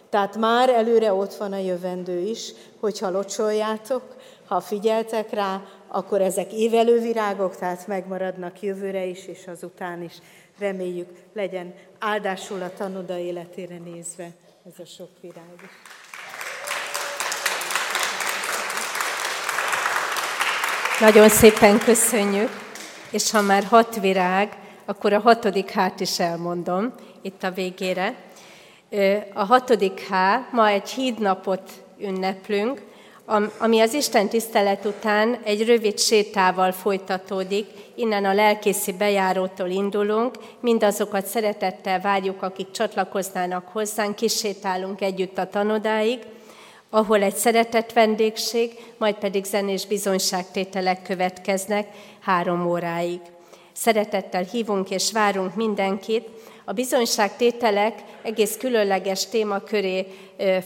[0.09, 4.01] tehát már előre ott van a jövendő is, hogyha locsoljátok,
[4.45, 10.13] ha figyeltek rá, akkor ezek évelő virágok, tehát megmaradnak jövőre is, és azután is
[10.57, 14.29] reméljük legyen áldásul a tanoda életére nézve
[14.65, 15.98] ez a sok virág is.
[20.99, 22.49] Nagyon szépen köszönjük,
[23.11, 28.15] és ha már hat virág, akkor a hatodik hát is elmondom itt a végére.
[29.33, 30.13] A hatodik H,
[30.51, 32.81] ma egy hídnapot ünneplünk,
[33.57, 41.25] ami az Isten tisztelet után egy rövid sétával folytatódik, innen a lelkészi bejárótól indulunk, mindazokat
[41.25, 46.19] szeretettel várjuk, akik csatlakoznának hozzánk, kisétálunk együtt a tanodáig,
[46.89, 51.87] ahol egy szeretett vendégség, majd pedig zenés bizonyságtételek következnek
[52.19, 53.19] három óráig.
[53.73, 56.27] Szeretettel hívunk és várunk mindenkit.
[56.65, 60.05] A bizonyságtételek egész különleges témaköré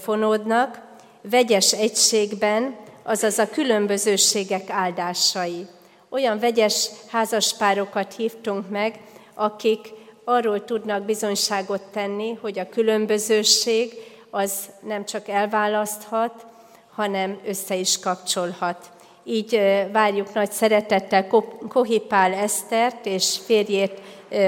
[0.01, 0.81] fonódnak,
[1.29, 5.65] vegyes egységben, azaz a különbözőségek áldásai.
[6.09, 8.99] Olyan vegyes házaspárokat hívtunk meg,
[9.33, 9.87] akik
[10.23, 13.93] arról tudnak bizonyságot tenni, hogy a különbözőség
[14.35, 16.45] az nem csak elválaszthat,
[16.95, 18.89] hanem össze is kapcsolhat.
[19.23, 19.59] Így
[19.91, 21.27] várjuk nagy szeretettel
[21.69, 24.01] Kohipál Esztert és férjét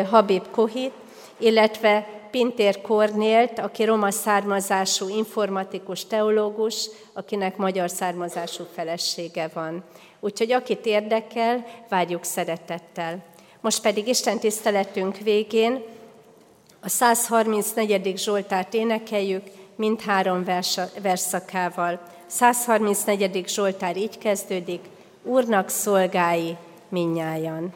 [0.09, 0.91] Habib Kohit,
[1.38, 9.83] illetve Pintér Kornélt, aki roma származású informatikus teológus, akinek magyar származású felesége van.
[10.19, 13.23] Úgyhogy akit érdekel, várjuk szeretettel.
[13.61, 15.83] Most pedig Isten tiszteletünk végén
[16.81, 18.17] a 134.
[18.17, 19.43] Zsoltárt énekeljük,
[19.76, 21.99] mindhárom versa, verszakával.
[22.28, 23.47] 134.
[23.47, 24.82] Zsoltár így kezdődik,
[25.23, 26.57] Úrnak szolgái
[26.89, 27.73] minnyájan.